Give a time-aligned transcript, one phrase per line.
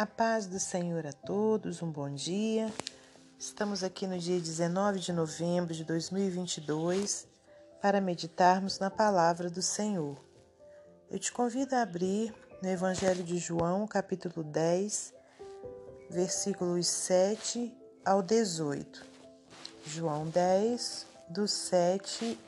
[0.00, 2.72] A paz do Senhor a todos, um bom dia.
[3.38, 7.28] Estamos aqui no dia 19 de novembro de 2022
[7.82, 10.16] para meditarmos na palavra do Senhor.
[11.10, 15.12] Eu te convido a abrir no Evangelho de João, capítulo 10,
[16.08, 17.70] versículos 7
[18.02, 19.04] ao 18.
[19.84, 22.40] João 10, do 7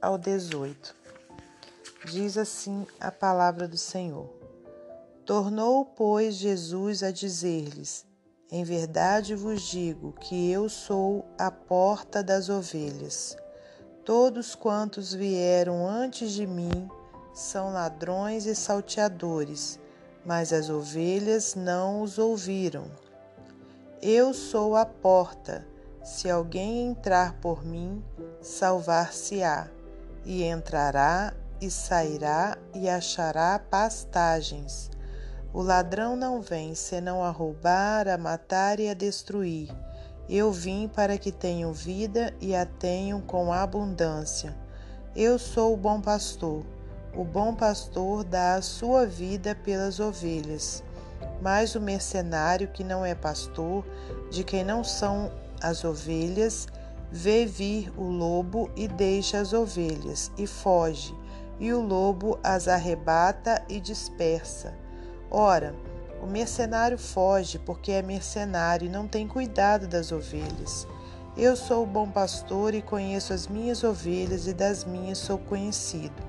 [0.00, 0.94] ao 18.
[2.04, 4.41] Diz assim a palavra do Senhor.
[5.32, 8.04] Tornou, pois, Jesus a dizer-lhes:
[8.50, 13.34] Em verdade vos digo que eu sou a porta das ovelhas.
[14.04, 16.86] Todos quantos vieram antes de mim
[17.32, 19.80] são ladrões e salteadores,
[20.22, 22.84] mas as ovelhas não os ouviram.
[24.02, 25.66] Eu sou a porta.
[26.04, 28.04] Se alguém entrar por mim,
[28.42, 29.70] salvar-se-á,
[30.26, 34.91] e entrará e sairá e achará pastagens.
[35.54, 39.68] O ladrão não vem senão a roubar, a matar e a destruir.
[40.26, 44.56] Eu vim para que tenham vida e a tenham com abundância.
[45.14, 46.64] Eu sou o bom pastor.
[47.14, 50.82] O bom pastor dá a sua vida pelas ovelhas.
[51.42, 53.84] Mas o mercenário que não é pastor,
[54.30, 56.66] de quem não são as ovelhas,
[57.10, 61.14] vê vir o lobo e deixa as ovelhas e foge,
[61.60, 64.81] e o lobo as arrebata e dispersa.
[65.34, 65.74] Ora,
[66.22, 70.86] o mercenário foge porque é mercenário e não tem cuidado das ovelhas.
[71.34, 76.22] Eu sou o bom pastor e conheço as minhas ovelhas e das minhas sou conhecido.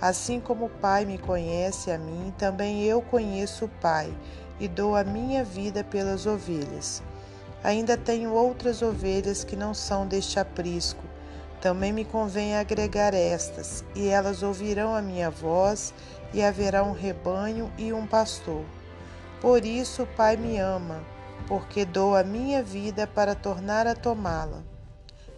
[0.00, 4.16] Assim como o Pai me conhece a mim, também eu conheço o Pai
[4.60, 7.02] e dou a minha vida pelas ovelhas.
[7.64, 11.02] Ainda tenho outras ovelhas que não são deste aprisco.
[11.66, 15.92] Também me convém agregar estas, e elas ouvirão a minha voz
[16.32, 18.64] e haverá um rebanho e um pastor.
[19.40, 21.02] Por isso o Pai me ama,
[21.48, 24.62] porque dou a minha vida para tornar a tomá-la.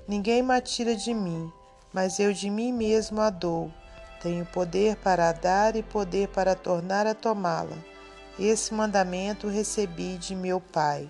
[0.06, 1.50] Ninguém me tira de mim,
[1.94, 3.72] mas eu de mim mesmo a dou.
[4.20, 7.78] Tenho poder para a dar e poder para tornar a tomá-la.
[8.38, 11.08] Esse mandamento recebi de meu Pai.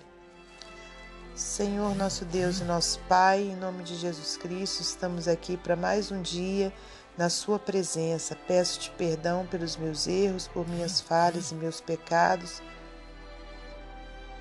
[1.39, 6.11] Senhor nosso Deus e nosso Pai, em nome de Jesus Cristo, estamos aqui para mais
[6.11, 6.73] um dia
[7.17, 8.35] na Sua presença.
[8.45, 12.61] Peço-te perdão pelos meus erros, por minhas falhas e meus pecados.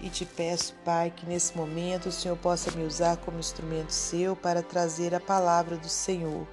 [0.01, 4.35] E te peço, Pai, que nesse momento o Senhor possa me usar como instrumento seu
[4.35, 6.49] para trazer a palavra do Senhor.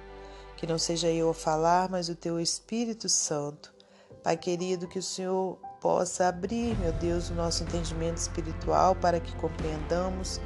[0.56, 3.74] Que não seja eu a falar, mas o teu Espírito Santo.
[4.22, 9.34] Pai querido, que o Senhor possa abrir, meu Deus, o nosso entendimento espiritual para que
[9.36, 10.40] compreendamos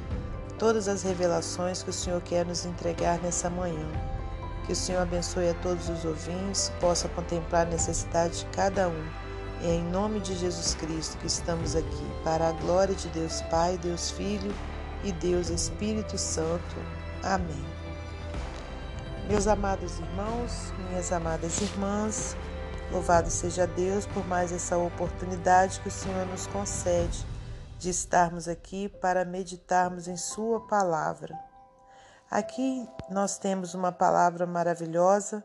[0.57, 3.87] todas as revelações que o Senhor quer nos entregar nessa manhã.
[4.65, 9.03] Que o Senhor abençoe a todos os ouvintes, possa contemplar a necessidade de cada um.
[9.63, 13.77] É em nome de Jesus Cristo que estamos aqui, para a glória de Deus Pai,
[13.77, 14.53] Deus Filho
[15.03, 16.75] e Deus Espírito Santo.
[17.23, 17.65] Amém.
[19.27, 22.35] Meus amados irmãos, minhas amadas irmãs,
[22.91, 27.25] louvado seja Deus por mais essa oportunidade que o Senhor nos concede
[27.79, 31.33] de estarmos aqui para meditarmos em Sua palavra.
[32.29, 35.43] Aqui nós temos uma palavra maravilhosa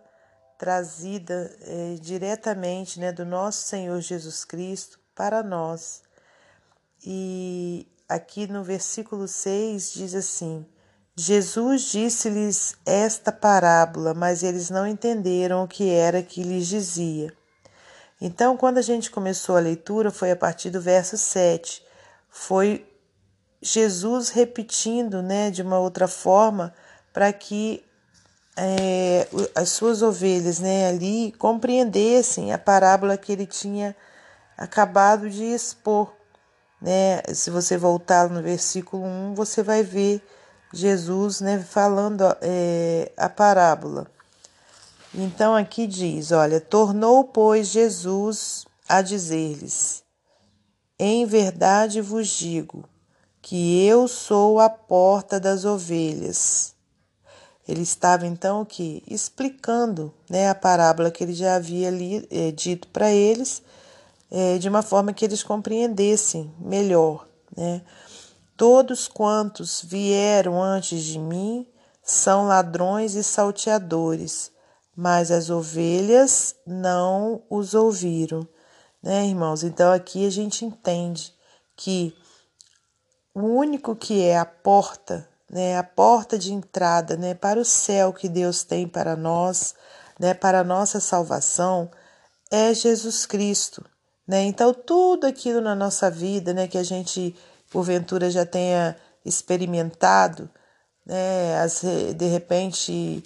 [0.58, 6.02] trazida é, diretamente né, do nosso Senhor Jesus Cristo para nós.
[7.04, 10.66] E aqui no versículo 6 diz assim:
[11.18, 17.32] Jesus disse-lhes esta parábola, mas eles não entenderam o que era que lhes dizia.
[18.20, 21.82] Então, quando a gente começou a leitura, foi a partir do verso 7.
[22.28, 22.86] Foi
[23.62, 26.74] Jesus repetindo né, de uma outra forma
[27.14, 27.82] para que
[28.54, 33.96] é, as suas ovelhas né, ali compreendessem a parábola que ele tinha
[34.56, 36.14] acabado de expor.
[36.78, 37.22] Né?
[37.32, 40.22] Se você voltar no versículo 1, você vai ver
[40.72, 44.06] Jesus né, falando é, a parábola.
[45.14, 50.02] Então aqui diz: olha, tornou, pois, Jesus a dizer-lhes:
[50.98, 52.88] Em verdade vos digo
[53.40, 56.74] que eu sou a porta das ovelhas.
[57.66, 62.86] Ele estava então que explicando, né, a parábola que ele já havia li, é, dito
[62.88, 63.62] para eles,
[64.30, 67.26] é, de uma forma que eles compreendessem melhor,
[67.56, 67.82] né?
[68.56, 71.66] Todos quantos vieram antes de mim
[72.02, 74.50] são ladrões e salteadores,
[74.94, 78.48] mas as ovelhas não os ouviram,
[79.02, 79.62] né, irmãos?
[79.62, 81.34] Então aqui a gente entende
[81.76, 82.16] que
[83.34, 88.12] o único que é a porta, né, a porta de entrada, né, para o céu
[88.12, 89.74] que Deus tem para nós,
[90.18, 91.90] né, para a nossa salvação,
[92.50, 93.84] é Jesus Cristo,
[94.26, 94.42] Né?
[94.42, 97.36] Então, tudo aquilo na nossa vida né, que a gente,
[97.76, 100.48] porventura, já tenha experimentado,
[101.04, 101.82] né, as,
[102.16, 103.22] de repente,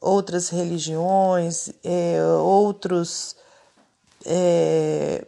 [0.00, 3.36] outras religiões, é, outros,
[4.24, 5.26] é,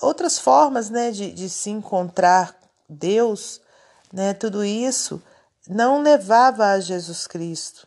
[0.00, 2.56] outras formas né, de, de se encontrar
[2.88, 3.60] Deus,
[4.10, 5.22] né, tudo isso
[5.68, 7.86] não levava a Jesus Cristo,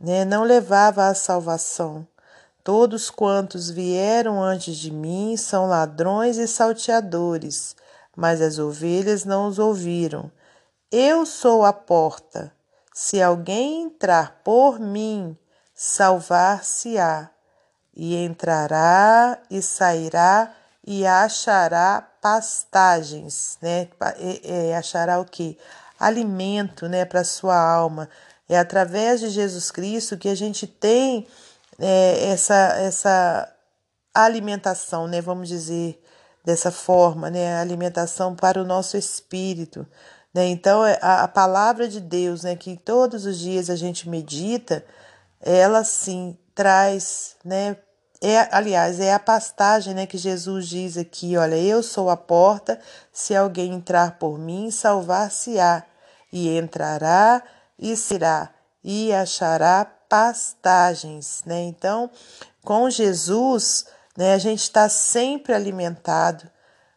[0.00, 2.04] né, não levava à salvação.
[2.64, 7.76] Todos quantos vieram antes de mim são ladrões e salteadores,
[8.16, 10.32] mas as ovelhas não os ouviram.
[10.90, 12.52] Eu sou a porta.
[12.94, 15.36] Se alguém entrar por mim,
[15.74, 17.30] salvar-se-á,
[17.96, 20.54] e entrará e sairá
[20.86, 23.88] e achará pastagens, né?
[24.78, 25.58] Achará o que?
[25.98, 28.08] Alimento, né, para sua alma.
[28.48, 31.26] É através de Jesus Cristo que a gente tem
[31.78, 33.52] é, essa, essa
[34.14, 36.00] alimentação, né, vamos dizer
[36.46, 39.84] dessa forma, né, alimentação para o nosso espírito.
[40.32, 40.46] Né?
[40.46, 44.84] Então, é, a, a palavra de Deus, né, que todos os dias a gente medita,
[45.40, 47.76] ela sim traz, né,
[48.22, 52.80] é, aliás, é a pastagem né, que Jesus diz aqui: olha, eu sou a porta,
[53.12, 55.84] se alguém entrar por mim, salvar-se-á,
[56.32, 57.42] e entrará
[57.78, 58.50] e será,
[58.82, 61.62] e achará pastagens, né?
[61.62, 62.10] Então,
[62.62, 66.48] com Jesus, né, a gente está sempre alimentado,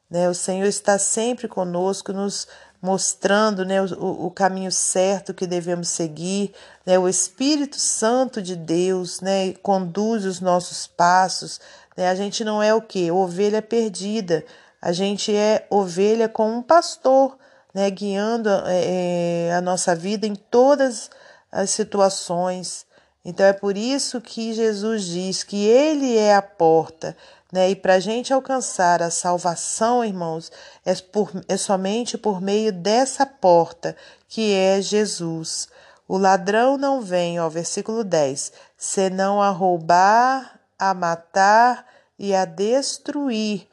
[0.10, 0.28] né?
[0.28, 2.48] O Senhor está sempre conosco, nos
[2.82, 6.54] mostrando né, o, o caminho certo que devemos seguir.
[6.86, 6.98] Né?
[6.98, 11.60] O Espírito Santo de Deus né, conduz os nossos passos.
[11.96, 12.10] Né?
[12.10, 13.12] A gente não é o que?
[13.12, 14.46] Ovelha perdida.
[14.82, 17.38] A gente é ovelha com um pastor,
[17.74, 21.12] né, guiando é, a nossa vida em todas
[21.52, 22.86] as situações.
[23.24, 27.16] Então é por isso que Jesus diz que Ele é a porta.
[27.52, 27.72] Né?
[27.72, 30.52] E para a gente alcançar a salvação, irmãos,
[30.86, 33.96] é, por, é somente por meio dessa porta
[34.28, 35.68] que é Jesus.
[36.08, 41.86] O ladrão não vem, ó, versículo 10, senão a roubar, a matar
[42.18, 43.68] e a destruir.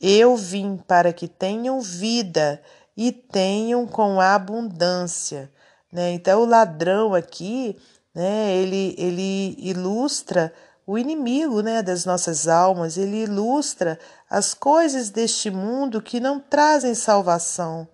[0.00, 2.60] Eu vim para que tenham vida
[2.96, 5.50] e tenham com abundância.
[5.90, 6.12] Né?
[6.12, 7.76] Então, o ladrão aqui
[8.14, 8.54] né?
[8.56, 10.52] Ele, ele ilustra
[10.86, 16.94] o inimigo né, das nossas almas, ele ilustra as coisas deste mundo que não trazem
[16.94, 17.88] salvação.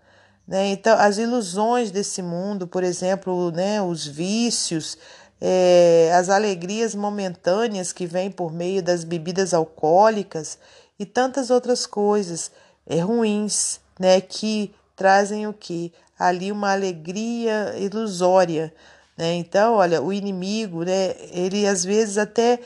[0.46, 0.72] Né?
[0.72, 4.98] Então, as ilusões desse mundo, por exemplo, né, os vícios,
[5.40, 10.58] é, as alegrias momentâneas que vêm por meio das bebidas alcoólicas
[10.98, 12.50] e tantas outras coisas
[12.84, 15.92] é, ruins, né, que trazem o que?
[16.18, 18.74] Ali uma alegria ilusória,
[19.20, 19.34] né?
[19.34, 22.58] Então, olha, o inimigo, né, ele às vezes até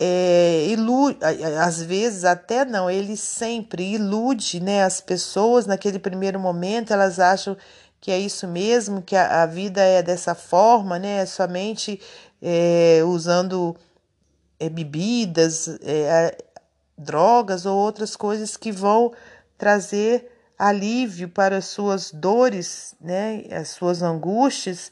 [0.00, 1.18] é, ilude,
[1.60, 7.56] às vezes até não, ele sempre ilude né, as pessoas naquele primeiro momento, elas acham
[8.00, 12.00] que é isso mesmo, que a, a vida é dessa forma, né, somente
[12.42, 13.76] é, usando
[14.58, 16.36] é, bebidas, é,
[16.96, 19.12] drogas ou outras coisas que vão
[19.56, 20.28] trazer
[20.58, 24.90] alívio para as suas dores, né, as suas angústias,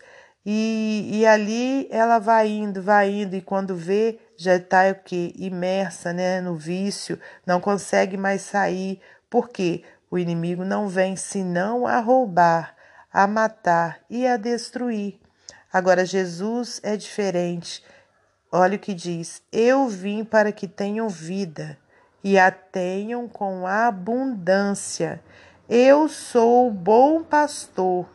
[0.49, 5.35] e, e ali ela vai indo, vai indo, e quando vê, já está o que?
[5.37, 9.01] Imersa né, no vício, não consegue mais sair.
[9.29, 9.83] Por quê?
[10.09, 12.77] O inimigo não vem senão a roubar,
[13.13, 15.19] a matar e a destruir.
[15.73, 17.83] Agora, Jesus é diferente.
[18.53, 21.77] Olha o que diz: Eu vim para que tenham vida
[22.23, 25.21] e a tenham com abundância.
[25.69, 28.07] Eu sou o bom pastor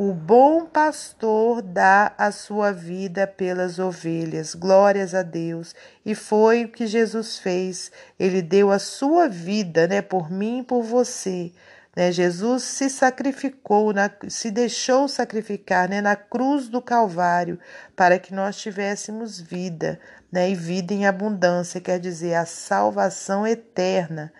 [0.00, 4.54] o bom pastor dá a sua vida pelas ovelhas.
[4.54, 5.74] Glórias a Deus.
[6.06, 7.90] E foi o que Jesus fez.
[8.16, 11.50] Ele deu a sua vida, né, por mim e por você.
[11.96, 12.12] Né?
[12.12, 17.58] Jesus se sacrificou, na, se deixou sacrificar né, na cruz do Calvário
[17.96, 19.98] para que nós tivéssemos vida,
[20.30, 24.32] né, e vida em abundância, quer dizer, a salvação eterna.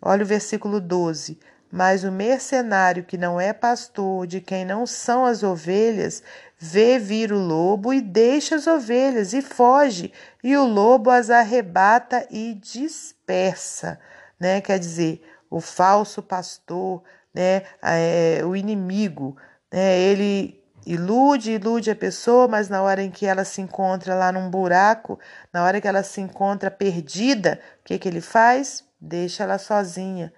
[0.00, 1.36] Olha o versículo 12.
[1.74, 6.22] Mas o mercenário que não é pastor, de quem não são as ovelhas,
[6.56, 12.28] vê vir o lobo e deixa as ovelhas e foge, e o lobo as arrebata
[12.30, 13.98] e dispersa,
[14.38, 14.60] né?
[14.60, 17.02] Quer dizer, o falso pastor,
[17.34, 17.64] né?
[17.82, 19.36] É, o inimigo,
[19.72, 19.98] né?
[19.98, 24.48] Ele ilude, ilude a pessoa, mas na hora em que ela se encontra lá num
[24.48, 25.18] buraco,
[25.52, 28.84] na hora que ela se encontra perdida, o que, que ele faz?
[29.00, 30.32] Deixa ela sozinha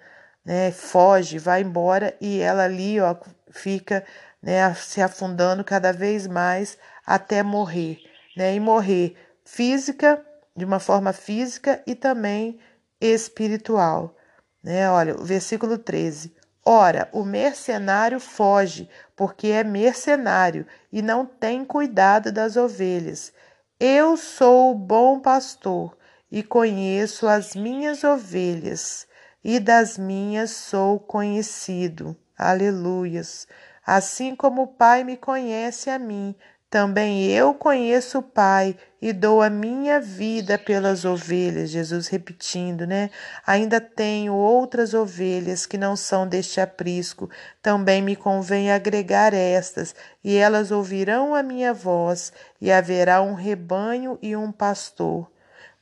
[0.47, 3.17] né, foge, vai embora e ela ali ó,
[3.51, 4.05] fica
[4.41, 7.99] né, se afundando cada vez mais até morrer,
[8.37, 10.25] né, e morrer física,
[10.55, 12.57] de uma forma física e também
[13.01, 14.15] espiritual.
[14.63, 14.89] Né?
[14.89, 16.33] Olha, o versículo 13.
[16.65, 23.33] Ora, o mercenário foge, porque é mercenário e não tem cuidado das ovelhas.
[23.77, 25.97] Eu sou o bom pastor
[26.31, 29.07] e conheço as minhas ovelhas,
[29.47, 32.13] e das minhas sou conhecido.
[32.37, 33.47] Aleluias.
[33.85, 36.35] Assim como o Pai me conhece a mim,
[36.69, 41.69] também eu conheço o Pai e dou a minha vida pelas ovelhas.
[41.69, 43.09] Jesus repetindo, né?
[43.45, 47.29] Ainda tenho outras ovelhas que não são deste aprisco.
[47.61, 54.19] Também me convém agregar estas, e elas ouvirão a minha voz, e haverá um rebanho
[54.21, 55.31] e um pastor.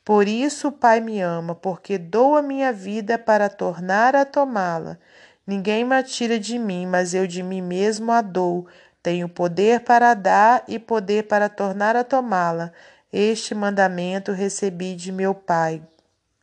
[0.06, 5.00] Por isso o Pai me ama, porque dou a minha vida para tornar a tomá-la.
[5.44, 8.68] Ninguém me atira de mim, mas eu de mim mesmo a dou.
[9.02, 12.70] Tenho poder para dar e poder para tornar a tomá-la.
[13.12, 15.82] Este mandamento recebi de meu Pai.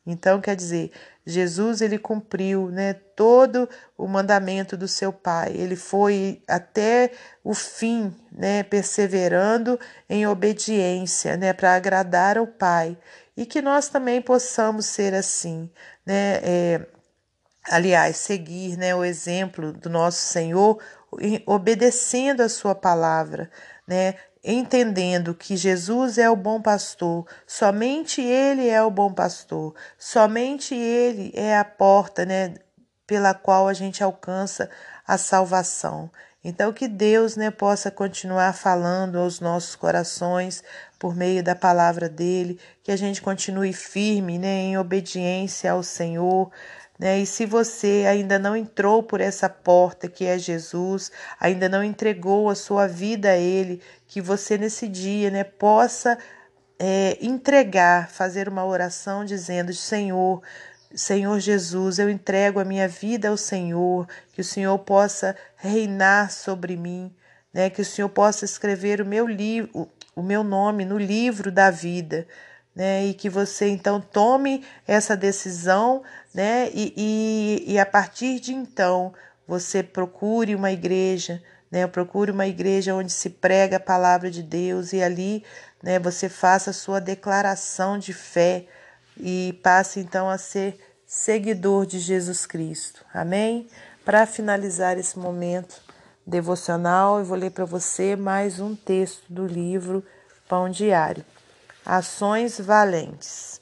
[0.05, 0.91] Então, quer dizer,
[1.25, 5.53] Jesus ele cumpriu, né, todo o mandamento do seu Pai.
[5.55, 9.79] Ele foi até o fim, né, perseverando
[10.09, 12.97] em obediência, né, para agradar ao Pai
[13.35, 15.69] e que nós também possamos ser assim,
[16.05, 16.39] né?
[16.43, 16.87] É,
[17.69, 20.81] aliás, seguir né, o exemplo do nosso Senhor,
[21.45, 23.49] obedecendo a Sua palavra,
[23.87, 24.15] né?
[24.43, 31.31] Entendendo que Jesus é o bom pastor, somente Ele é o bom pastor, somente Ele
[31.33, 32.55] é a porta, né,
[33.07, 34.69] pela qual a gente alcança
[35.07, 36.11] a salvação.
[36.43, 40.61] Então, que Deus né, possa continuar falando aos nossos corações
[40.99, 46.51] por meio da palavra dele, que a gente continue firme né, em obediência ao Senhor.
[46.99, 47.19] Né?
[47.19, 52.49] E se você ainda não entrou por essa porta que é Jesus, ainda não entregou
[52.49, 56.17] a sua vida a Ele, que você nesse dia né, possa
[56.77, 60.41] é, entregar, fazer uma oração dizendo: Senhor,
[60.95, 66.77] Senhor Jesus, eu entrego a minha vida ao Senhor, que o Senhor possa reinar sobre
[66.77, 67.11] mim,
[67.53, 67.69] né?
[67.69, 72.27] Que o Senhor possa escrever o meu livro, o meu nome no livro da vida,
[72.75, 73.05] né?
[73.05, 76.69] E que você então tome essa decisão, né?
[76.73, 79.13] E, e, e a partir de então
[79.47, 81.87] você procure uma igreja, né?
[81.87, 85.43] Procure uma igreja onde se prega a palavra de Deus e ali,
[85.81, 85.97] né?
[85.97, 88.67] Você faça a sua declaração de fé
[89.17, 93.05] e passe então a ser seguidor de Jesus Cristo.
[93.13, 93.67] Amém?
[94.03, 95.81] Para finalizar esse momento
[96.25, 100.03] devocional, eu vou ler para você mais um texto do livro
[100.47, 101.23] Pão Diário.
[101.85, 103.61] Ações Valentes.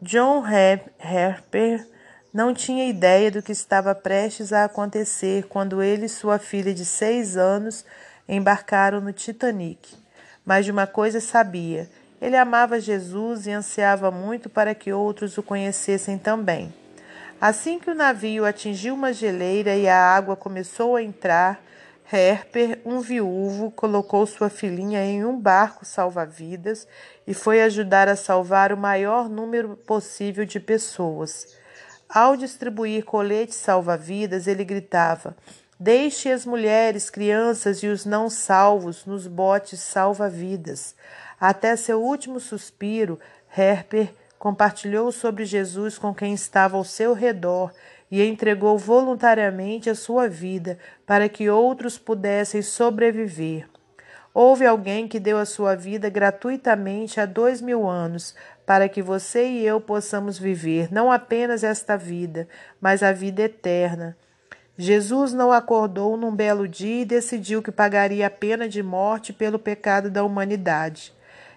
[0.00, 1.86] John Harper
[2.32, 6.84] não tinha ideia do que estava prestes a acontecer quando ele e sua filha de
[6.84, 7.84] seis anos
[8.28, 9.96] embarcaram no Titanic.
[10.44, 11.88] Mas de uma coisa sabia:
[12.20, 16.72] ele amava Jesus e ansiava muito para que outros o conhecessem também.
[17.40, 21.60] Assim que o navio atingiu uma geleira e a água começou a entrar,
[22.10, 26.86] Herper, um viúvo, colocou sua filhinha em um barco salva-vidas
[27.26, 31.56] e foi ajudar a salvar o maior número possível de pessoas.
[32.08, 35.34] Ao distribuir coletes salva-vidas, ele gritava:
[35.78, 40.94] Deixe as mulheres, crianças e os não salvos nos botes salva-vidas.
[41.40, 43.18] Até seu último suspiro,
[43.56, 47.72] Herper compartilhou sobre Jesus com quem estava ao seu redor
[48.10, 53.68] e entregou voluntariamente a sua vida para que outros pudessem sobreviver.
[54.32, 58.34] Houve alguém que deu a sua vida gratuitamente há dois mil anos
[58.66, 62.48] para que você e eu possamos viver não apenas esta vida,
[62.80, 64.16] mas a vida eterna.
[64.76, 69.58] Jesus não acordou num belo dia e decidiu que pagaria a pena de morte pelo
[69.58, 71.12] pecado da humanidade.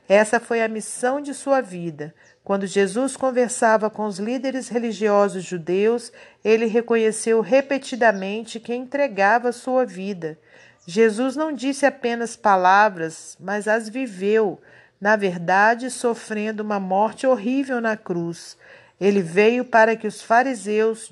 [0.08, 2.14] Essa foi a missão de sua vida.
[2.44, 6.14] Quando Jesus conversava com os líderes religiosos judeus,
[6.46, 10.38] ele reconheceu repetidamente que entregava sua vida.
[10.86, 14.62] Jesus não disse apenas palavras, mas as viveu,
[15.02, 18.56] na verdade, sofrendo uma morte horrível na cruz.
[19.02, 21.12] Ele veio para que os fariseus,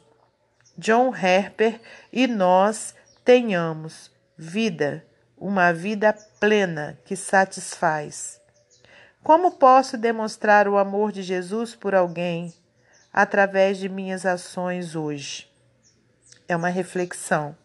[0.78, 1.80] John Harper
[2.12, 5.06] e nós tenhamos vida,
[5.38, 8.42] uma vida plena que satisfaz.
[9.24, 12.54] Como posso demonstrar o amor de Jesus por alguém
[13.12, 15.50] através de minhas ações hoje?
[16.48, 17.56] É uma reflexão.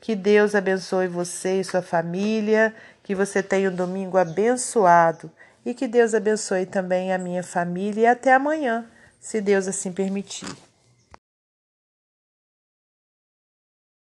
[0.00, 5.30] Que Deus abençoe você e sua família, que você tenha um domingo abençoado
[5.64, 8.86] e que Deus abençoe também a minha família e até amanhã,
[9.18, 10.69] se Deus assim permitir.